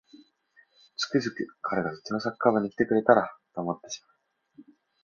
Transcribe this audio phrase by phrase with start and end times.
[0.97, 4.65] つくづく彼がうちのサッカー部に来てくれたらと思ってしまう